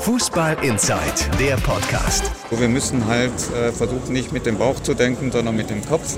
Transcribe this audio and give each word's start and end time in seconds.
Fußball 0.00 0.56
Inside, 0.62 1.00
der 1.40 1.56
Podcast. 1.56 2.30
Wir 2.50 2.68
müssen 2.68 3.06
halt 3.06 3.32
äh, 3.52 3.72
versuchen, 3.72 4.12
nicht 4.12 4.32
mit 4.32 4.46
dem 4.46 4.56
Bauch 4.56 4.80
zu 4.80 4.94
denken, 4.94 5.32
sondern 5.32 5.56
mit 5.56 5.70
dem 5.70 5.84
Kopf 5.84 6.16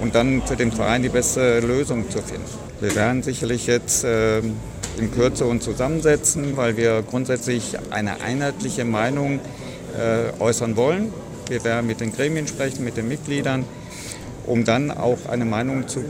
und 0.00 0.14
dann 0.14 0.40
für 0.42 0.56
den 0.56 0.72
Verein 0.72 1.02
die 1.02 1.10
beste 1.10 1.60
Lösung 1.60 2.08
zu 2.08 2.22
finden. 2.22 2.46
Wir 2.80 2.94
werden 2.94 3.22
sicherlich 3.22 3.66
jetzt 3.66 4.04
äh, 4.04 4.38
in 4.38 5.12
Kürze 5.12 5.44
uns 5.44 5.64
zusammensetzen, 5.64 6.56
weil 6.56 6.78
wir 6.78 7.02
grundsätzlich 7.02 7.76
eine 7.90 8.22
einheitliche 8.22 8.86
Meinung 8.86 9.40
äh, 9.96 10.42
äußern 10.42 10.76
wollen. 10.76 11.12
Wir 11.48 11.62
werden 11.64 11.86
mit 11.86 12.00
den 12.00 12.12
Gremien 12.12 12.46
sprechen, 12.46 12.82
mit 12.82 12.96
den 12.96 13.08
Mitgliedern, 13.08 13.66
um 14.46 14.64
dann 14.64 14.90
auch 14.90 15.18
eine 15.30 15.44
Meinung 15.44 15.86
zu 15.86 16.02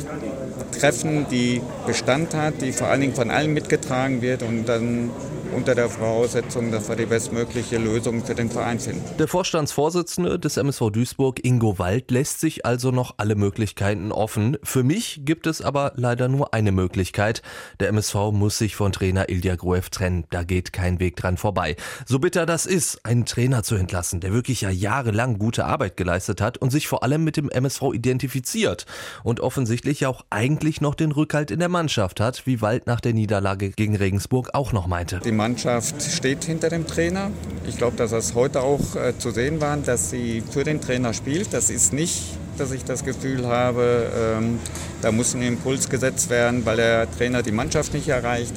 treffen, 0.78 1.26
die 1.30 1.62
Bestand 1.84 2.34
hat, 2.34 2.62
die 2.62 2.70
vor 2.72 2.86
allen 2.86 3.00
Dingen 3.00 3.14
von 3.14 3.30
allen 3.30 3.52
mitgetragen 3.52 4.22
wird 4.22 4.44
und 4.44 4.66
dann 4.66 5.10
unter 5.54 5.74
der 5.74 5.88
Voraussetzung, 5.88 6.70
dass 6.70 6.88
wir 6.88 6.96
die 6.96 7.06
bestmögliche 7.06 7.78
Lösung 7.78 8.24
für 8.24 8.34
den 8.34 8.50
Verein 8.50 8.80
finden. 8.80 9.02
Der 9.18 9.28
Vorstandsvorsitzende 9.28 10.38
des 10.38 10.56
MSV 10.56 10.90
Duisburg, 10.90 11.44
Ingo 11.44 11.78
Wald, 11.78 12.10
lässt 12.10 12.40
sich 12.40 12.64
also 12.64 12.90
noch 12.90 13.14
alle 13.18 13.34
Möglichkeiten 13.34 14.12
offen. 14.12 14.56
Für 14.62 14.82
mich 14.82 15.22
gibt 15.24 15.46
es 15.46 15.62
aber 15.62 15.92
leider 15.96 16.28
nur 16.28 16.54
eine 16.54 16.72
Möglichkeit. 16.72 17.42
Der 17.80 17.88
MSV 17.88 18.32
muss 18.32 18.58
sich 18.58 18.76
von 18.76 18.92
Trainer 18.92 19.28
Ilja 19.28 19.56
Gruev 19.56 19.90
trennen. 19.90 20.24
Da 20.30 20.42
geht 20.42 20.72
kein 20.72 21.00
Weg 21.00 21.16
dran 21.16 21.36
vorbei. 21.36 21.76
So 22.06 22.18
bitter 22.18 22.46
das 22.46 22.66
ist, 22.66 23.04
einen 23.04 23.24
Trainer 23.24 23.62
zu 23.62 23.74
entlassen, 23.74 24.20
der 24.20 24.32
wirklich 24.32 24.60
ja 24.60 24.70
jahrelang 24.70 25.38
gute 25.38 25.64
Arbeit 25.64 25.96
geleistet 25.96 26.40
hat 26.40 26.58
und 26.58 26.70
sich 26.70 26.88
vor 26.88 27.02
allem 27.02 27.24
mit 27.24 27.36
dem 27.36 27.48
MSV 27.48 27.82
identifiziert 27.92 28.86
und 29.24 29.40
offensichtlich 29.40 30.06
auch 30.06 30.24
eigentlich 30.30 30.80
noch 30.80 30.94
den 30.94 31.12
Rückhalt 31.12 31.50
in 31.50 31.58
der 31.58 31.68
Mannschaft 31.68 32.20
hat, 32.20 32.46
wie 32.46 32.60
Wald 32.60 32.86
nach 32.86 33.00
der 33.00 33.14
Niederlage 33.14 33.70
gegen 33.70 33.96
Regensburg 33.96 34.50
auch 34.54 34.72
noch 34.72 34.86
meinte. 34.86 35.20
Die 35.24 35.32
Mannschaft 35.38 36.02
steht 36.02 36.44
hinter 36.44 36.68
dem 36.68 36.86
Trainer. 36.86 37.30
Ich 37.66 37.78
glaube, 37.78 37.96
dass 37.96 38.10
das 38.10 38.34
heute 38.34 38.60
auch 38.60 38.96
äh, 38.96 39.16
zu 39.16 39.30
sehen 39.30 39.60
war, 39.60 39.76
dass 39.76 40.10
sie 40.10 40.42
für 40.50 40.64
den 40.64 40.80
Trainer 40.80 41.14
spielt. 41.14 41.54
Das 41.54 41.70
ist 41.70 41.92
nicht, 41.92 42.24
dass 42.58 42.72
ich 42.72 42.84
das 42.84 43.04
Gefühl 43.04 43.46
habe, 43.46 44.10
ähm, 44.14 44.58
da 45.00 45.12
muss 45.12 45.34
ein 45.34 45.42
Impuls 45.42 45.88
gesetzt 45.88 46.28
werden, 46.28 46.66
weil 46.66 46.76
der 46.76 47.10
Trainer 47.10 47.42
die 47.42 47.52
Mannschaft 47.52 47.94
nicht 47.94 48.08
erreicht. 48.08 48.52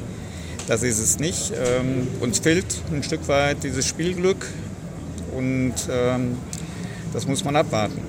Das 0.68 0.82
ist 0.82 1.00
es 1.00 1.20
nicht. 1.20 1.54
Ähm, 1.56 2.08
uns 2.20 2.40
fehlt 2.40 2.66
ein 2.92 3.04
Stück 3.04 3.28
weit 3.28 3.64
dieses 3.64 3.88
Spielglück 3.88 4.48
und 5.38 5.76
ähm, 5.92 6.38
das 7.14 7.28
muss 7.28 7.44
man 7.44 7.56
abwarten, 7.56 8.00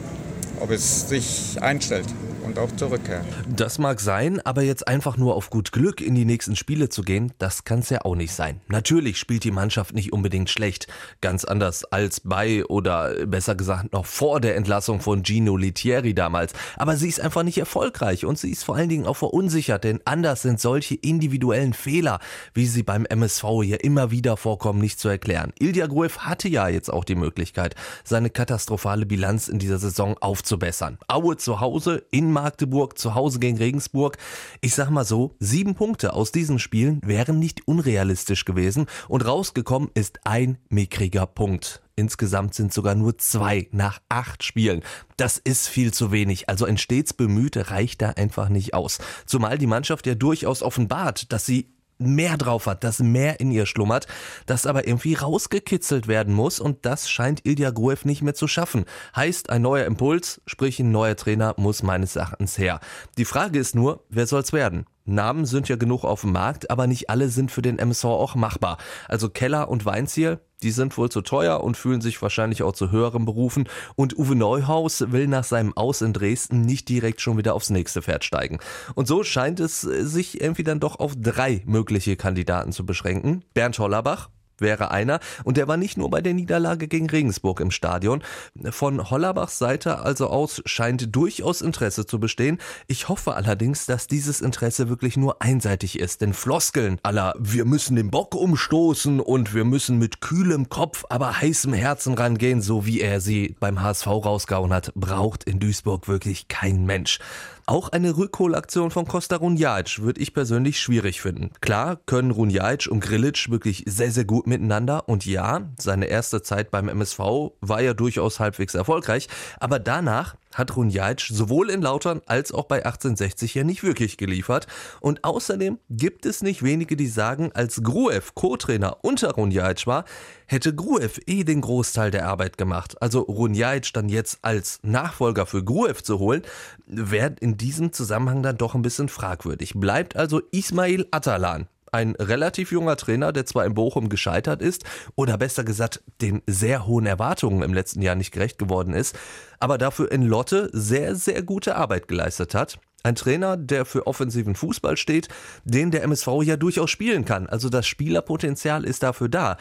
ob 0.60 0.70
es 0.70 1.10
sich 1.10 1.58
einstellt 1.60 2.06
und 2.42 2.58
auch 2.58 2.70
zurückkehren. 2.76 3.24
Das 3.48 3.78
mag 3.78 4.00
sein, 4.00 4.40
aber 4.40 4.62
jetzt 4.62 4.88
einfach 4.88 5.16
nur 5.16 5.34
auf 5.34 5.50
gut 5.50 5.72
Glück 5.72 6.00
in 6.00 6.14
die 6.14 6.24
nächsten 6.24 6.56
Spiele 6.56 6.88
zu 6.88 7.02
gehen, 7.02 7.32
das 7.38 7.64
kann 7.64 7.80
es 7.80 7.90
ja 7.90 8.04
auch 8.04 8.14
nicht 8.14 8.32
sein. 8.32 8.60
Natürlich 8.68 9.18
spielt 9.18 9.44
die 9.44 9.50
Mannschaft 9.50 9.94
nicht 9.94 10.12
unbedingt 10.12 10.50
schlecht, 10.50 10.86
ganz 11.20 11.44
anders 11.44 11.84
als 11.84 12.20
bei 12.20 12.64
oder 12.66 13.26
besser 13.26 13.54
gesagt 13.54 13.92
noch 13.92 14.06
vor 14.06 14.40
der 14.40 14.56
Entlassung 14.56 15.00
von 15.00 15.24
Gino 15.24 15.56
Litieri 15.56 16.14
damals, 16.14 16.52
aber 16.76 16.96
sie 16.96 17.08
ist 17.08 17.20
einfach 17.20 17.42
nicht 17.42 17.58
erfolgreich 17.58 18.24
und 18.24 18.38
sie 18.38 18.50
ist 18.50 18.64
vor 18.64 18.76
allen 18.76 18.88
Dingen 18.88 19.06
auch 19.06 19.16
verunsichert, 19.16 19.84
denn 19.84 20.00
anders 20.04 20.42
sind 20.42 20.60
solche 20.60 20.94
individuellen 20.94 21.72
Fehler, 21.72 22.18
wie 22.54 22.66
sie 22.66 22.82
beim 22.82 23.06
MSV 23.06 23.44
hier 23.62 23.84
immer 23.84 24.10
wieder 24.10 24.36
vorkommen, 24.36 24.80
nicht 24.80 24.98
zu 24.98 25.08
erklären. 25.08 25.52
Ildia 25.58 25.86
Gruev 25.86 26.18
hatte 26.18 26.48
ja 26.48 26.68
jetzt 26.68 26.92
auch 26.92 27.04
die 27.04 27.14
Möglichkeit, 27.14 27.74
seine 28.04 28.30
katastrophale 28.30 29.06
Bilanz 29.06 29.48
in 29.48 29.58
dieser 29.58 29.78
Saison 29.78 30.16
aufzubessern. 30.20 30.98
Aue 31.08 31.36
zu 31.36 31.60
Hause 31.60 32.04
in 32.10 32.31
Magdeburg, 32.32 32.98
zu 32.98 33.14
Hause 33.14 33.38
gegen 33.38 33.58
Regensburg. 33.58 34.18
Ich 34.60 34.74
sag 34.74 34.90
mal 34.90 35.04
so, 35.04 35.36
sieben 35.38 35.74
Punkte 35.74 36.12
aus 36.12 36.32
diesen 36.32 36.58
Spielen 36.58 37.00
wären 37.04 37.38
nicht 37.38 37.68
unrealistisch 37.68 38.44
gewesen 38.44 38.86
und 39.08 39.24
rausgekommen 39.24 39.90
ist 39.94 40.20
ein 40.24 40.58
mickriger 40.68 41.26
Punkt. 41.26 41.82
Insgesamt 41.94 42.54
sind 42.54 42.72
sogar 42.72 42.94
nur 42.94 43.18
zwei 43.18 43.68
nach 43.70 44.00
acht 44.08 44.42
Spielen. 44.42 44.82
Das 45.16 45.38
ist 45.38 45.68
viel 45.68 45.92
zu 45.92 46.10
wenig. 46.10 46.48
Also 46.48 46.64
ein 46.64 46.78
stets 46.78 47.12
Bemühte 47.12 47.70
reicht 47.70 48.00
da 48.02 48.10
einfach 48.10 48.48
nicht 48.48 48.74
aus. 48.74 48.98
Zumal 49.26 49.58
die 49.58 49.66
Mannschaft 49.66 50.06
ja 50.06 50.14
durchaus 50.14 50.62
offenbart, 50.62 51.32
dass 51.32 51.44
sie 51.44 51.68
mehr 52.06 52.36
drauf 52.36 52.66
hat, 52.66 52.84
dass 52.84 53.00
mehr 53.00 53.40
in 53.40 53.50
ihr 53.50 53.66
schlummert, 53.66 54.06
das 54.46 54.66
aber 54.66 54.86
irgendwie 54.86 55.14
rausgekitzelt 55.14 56.08
werden 56.08 56.34
muss 56.34 56.60
und 56.60 56.84
das 56.84 57.10
scheint 57.10 57.44
Ilya 57.46 57.70
Gruev 57.70 58.04
nicht 58.04 58.22
mehr 58.22 58.34
zu 58.34 58.48
schaffen. 58.48 58.84
Heißt, 59.14 59.50
ein 59.50 59.62
neuer 59.62 59.86
Impuls, 59.86 60.40
sprich 60.46 60.80
ein 60.80 60.90
neuer 60.90 61.16
Trainer 61.16 61.54
muss 61.56 61.82
meines 61.82 62.16
Erachtens 62.16 62.58
her. 62.58 62.80
Die 63.18 63.24
Frage 63.24 63.58
ist 63.58 63.74
nur, 63.74 64.04
wer 64.08 64.26
soll's 64.26 64.52
werden? 64.52 64.86
Namen 65.04 65.46
sind 65.46 65.68
ja 65.68 65.76
genug 65.76 66.04
auf 66.04 66.22
dem 66.22 66.32
Markt, 66.32 66.70
aber 66.70 66.86
nicht 66.86 67.10
alle 67.10 67.28
sind 67.28 67.50
für 67.50 67.62
den 67.62 67.78
MSV 67.78 68.04
auch 68.04 68.34
machbar. 68.34 68.78
Also 69.08 69.28
Keller 69.28 69.68
und 69.68 69.84
Weinziel, 69.84 70.40
die 70.62 70.70
sind 70.70 70.96
wohl 70.96 71.10
zu 71.10 71.22
teuer 71.22 71.62
und 71.62 71.76
fühlen 71.76 72.00
sich 72.00 72.22
wahrscheinlich 72.22 72.62
auch 72.62 72.72
zu 72.72 72.90
höheren 72.90 73.24
Berufen. 73.24 73.68
Und 73.96 74.16
Uwe 74.16 74.36
Neuhaus 74.36 75.12
will 75.12 75.26
nach 75.26 75.44
seinem 75.44 75.76
Aus 75.76 76.02
in 76.02 76.12
Dresden 76.12 76.60
nicht 76.60 76.88
direkt 76.88 77.20
schon 77.20 77.36
wieder 77.36 77.54
aufs 77.54 77.70
nächste 77.70 78.02
Pferd 78.02 78.24
steigen. 78.24 78.58
Und 78.94 79.08
so 79.08 79.24
scheint 79.24 79.60
es 79.60 79.80
sich 79.80 80.40
irgendwie 80.40 80.64
dann 80.64 80.80
doch 80.80 81.00
auf 81.00 81.14
drei 81.16 81.62
mögliche 81.66 82.16
Kandidaten 82.16 82.72
zu 82.72 82.86
beschränken. 82.86 83.44
Bernd 83.54 83.78
Hollerbach, 83.78 84.30
wäre 84.62 84.90
einer. 84.90 85.20
Und 85.44 85.56
der 85.56 85.68
war 85.68 85.76
nicht 85.76 85.98
nur 85.98 86.10
bei 86.10 86.20
der 86.20 86.34
Niederlage 86.34 86.88
gegen 86.88 87.10
Regensburg 87.10 87.60
im 87.60 87.70
Stadion. 87.70 88.22
Von 88.70 89.10
Hollerbachs 89.10 89.58
Seite 89.58 89.98
also 89.98 90.28
aus 90.28 90.62
scheint 90.64 91.14
durchaus 91.14 91.60
Interesse 91.60 92.06
zu 92.06 92.18
bestehen. 92.18 92.58
Ich 92.86 93.08
hoffe 93.08 93.34
allerdings, 93.34 93.86
dass 93.86 94.06
dieses 94.06 94.40
Interesse 94.40 94.88
wirklich 94.88 95.16
nur 95.16 95.42
einseitig 95.42 95.98
ist. 95.98 96.20
Denn 96.20 96.32
Floskeln 96.32 96.98
aller 97.02 97.34
wir 97.38 97.64
müssen 97.64 97.96
den 97.96 98.10
Bock 98.10 98.34
umstoßen 98.34 99.20
und 99.20 99.54
wir 99.54 99.64
müssen 99.64 99.98
mit 99.98 100.20
kühlem 100.20 100.68
Kopf, 100.68 101.04
aber 101.08 101.40
heißem 101.40 101.72
Herzen 101.72 102.14
rangehen, 102.14 102.62
so 102.62 102.86
wie 102.86 103.00
er 103.00 103.20
sie 103.20 103.56
beim 103.60 103.82
HSV 103.82 104.06
rausgehauen 104.06 104.72
hat, 104.72 104.92
braucht 104.94 105.44
in 105.44 105.58
Duisburg 105.58 106.08
wirklich 106.08 106.48
kein 106.48 106.84
Mensch. 106.84 107.18
Auch 107.66 107.90
eine 107.90 108.16
Rückholaktion 108.16 108.90
von 108.90 109.06
Costa 109.06 109.36
Runjaic 109.36 110.02
würde 110.02 110.20
ich 110.20 110.34
persönlich 110.34 110.80
schwierig 110.80 111.20
finden. 111.20 111.50
Klar 111.60 112.00
können 112.06 112.32
Runjaic 112.32 112.88
und 112.90 113.00
Grilic 113.00 113.50
wirklich 113.50 113.84
sehr, 113.86 114.10
sehr 114.10 114.24
gut 114.24 114.48
miteinander 114.52 115.08
und 115.08 115.24
ja, 115.24 115.70
seine 115.78 116.06
erste 116.06 116.42
Zeit 116.42 116.70
beim 116.70 116.88
MSV 116.88 117.18
war 117.60 117.80
ja 117.80 117.94
durchaus 117.94 118.38
halbwegs 118.38 118.74
erfolgreich, 118.74 119.28
aber 119.58 119.78
danach 119.78 120.36
hat 120.54 120.76
Runjaic 120.76 121.22
sowohl 121.22 121.70
in 121.70 121.80
Lautern 121.80 122.20
als 122.26 122.52
auch 122.52 122.64
bei 122.64 122.84
1860 122.84 123.54
ja 123.54 123.64
nicht 123.64 123.82
wirklich 123.82 124.16
geliefert. 124.16 124.66
Und 125.00 125.24
außerdem 125.24 125.78
gibt 125.88 126.26
es 126.26 126.42
nicht 126.42 126.62
wenige, 126.62 126.96
die 126.96 127.06
sagen, 127.06 127.52
als 127.54 127.82
Gruev 127.82 128.34
Co-Trainer 128.34 128.98
unter 129.02 129.32
Runjaic 129.32 129.86
war, 129.86 130.04
hätte 130.46 130.74
Gruev 130.74 131.20
eh 131.26 131.44
den 131.44 131.62
Großteil 131.62 132.10
der 132.10 132.28
Arbeit 132.28 132.58
gemacht. 132.58 133.00
Also 133.00 133.20
Runjaic 133.20 133.92
dann 133.94 134.10
jetzt 134.10 134.40
als 134.42 134.80
Nachfolger 134.82 135.46
für 135.46 135.64
Gruev 135.64 136.02
zu 136.02 136.18
holen, 136.18 136.42
wäre 136.86 137.34
in 137.40 137.56
diesem 137.56 137.92
Zusammenhang 137.92 138.42
dann 138.42 138.58
doch 138.58 138.74
ein 138.74 138.82
bisschen 138.82 139.08
fragwürdig. 139.08 139.72
Bleibt 139.74 140.16
also 140.16 140.40
Ismail 140.50 141.06
Atalan 141.10 141.68
ein 141.92 142.16
relativ 142.16 142.72
junger 142.72 142.96
Trainer, 142.96 143.32
der 143.32 143.44
zwar 143.44 143.66
in 143.66 143.74
Bochum 143.74 144.08
gescheitert 144.08 144.62
ist 144.62 144.84
oder 145.14 145.36
besser 145.36 145.62
gesagt 145.62 146.02
den 146.22 146.42
sehr 146.46 146.86
hohen 146.86 147.04
Erwartungen 147.04 147.62
im 147.62 147.74
letzten 147.74 148.00
Jahr 148.00 148.14
nicht 148.14 148.32
gerecht 148.32 148.58
geworden 148.58 148.94
ist, 148.94 149.16
aber 149.60 149.76
dafür 149.76 150.10
in 150.10 150.22
Lotte 150.22 150.70
sehr, 150.72 151.14
sehr 151.14 151.42
gute 151.42 151.76
Arbeit 151.76 152.08
geleistet 152.08 152.54
hat. 152.54 152.78
Ein 153.02 153.14
Trainer, 153.14 153.56
der 153.56 153.84
für 153.84 154.06
offensiven 154.06 154.54
Fußball 154.54 154.96
steht, 154.96 155.28
den 155.64 155.90
der 155.90 156.02
MSV 156.04 156.28
ja 156.42 156.56
durchaus 156.56 156.90
spielen 156.90 157.24
kann. 157.24 157.46
Also 157.46 157.68
das 157.68 157.86
Spielerpotenzial 157.86 158.84
ist 158.84 159.02
dafür 159.02 159.28
da. 159.28 159.58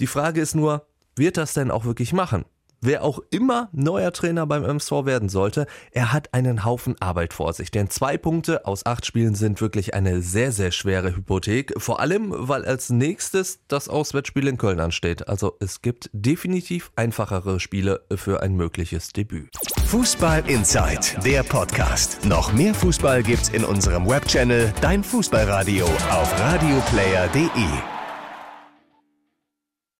Die 0.00 0.06
Frage 0.06 0.40
ist 0.40 0.56
nur, 0.56 0.86
wird 1.14 1.36
das 1.36 1.54
denn 1.54 1.70
auch 1.70 1.84
wirklich 1.84 2.12
machen? 2.12 2.44
Wer 2.82 3.04
auch 3.04 3.20
immer 3.30 3.68
neuer 3.72 4.10
Trainer 4.10 4.46
beim 4.46 4.64
MSV 4.64 5.04
werden 5.04 5.28
sollte, 5.28 5.66
er 5.92 6.14
hat 6.14 6.32
einen 6.32 6.64
Haufen 6.64 6.96
Arbeit 6.98 7.34
vor 7.34 7.52
sich. 7.52 7.70
Denn 7.70 7.90
zwei 7.90 8.16
Punkte 8.16 8.64
aus 8.64 8.86
acht 8.86 9.04
Spielen 9.04 9.34
sind 9.34 9.60
wirklich 9.60 9.92
eine 9.92 10.22
sehr, 10.22 10.50
sehr 10.50 10.70
schwere 10.70 11.14
Hypothek. 11.14 11.74
Vor 11.76 12.00
allem, 12.00 12.32
weil 12.34 12.64
als 12.64 12.88
nächstes 12.88 13.60
das 13.68 13.90
Auswärtsspiel 13.90 14.48
in 14.48 14.56
Köln 14.56 14.80
ansteht. 14.80 15.28
Also 15.28 15.58
es 15.60 15.82
gibt 15.82 16.08
definitiv 16.14 16.90
einfachere 16.96 17.60
Spiele 17.60 18.00
für 18.14 18.42
ein 18.42 18.54
mögliches 18.54 19.12
Debüt. 19.12 19.54
Fußball 19.84 20.48
Inside, 20.48 21.20
der 21.22 21.42
Podcast. 21.42 22.24
Noch 22.24 22.54
mehr 22.54 22.72
Fußball 22.72 23.22
gibt's 23.22 23.50
in 23.50 23.64
unserem 23.64 24.08
Webchannel 24.08 24.72
Dein 24.80 25.04
Fußballradio 25.04 25.84
auf 25.84 26.40
radioplayer.de. 26.40 27.99